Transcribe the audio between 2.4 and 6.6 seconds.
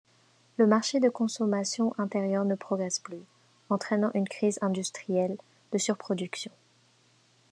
ne progresse plus, entraînant une crise industrielle de surproduction.